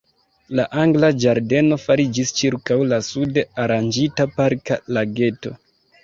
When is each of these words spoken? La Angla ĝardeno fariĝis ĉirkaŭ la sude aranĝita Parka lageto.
La 0.59 0.63
Angla 0.83 1.09
ĝardeno 1.23 1.75
fariĝis 1.81 2.31
ĉirkaŭ 2.39 2.77
la 2.93 2.99
sude 3.09 3.43
aranĝita 3.65 4.27
Parka 4.39 4.79
lageto. 4.97 5.53